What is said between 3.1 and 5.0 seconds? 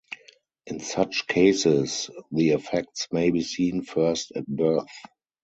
may be seen first at birth.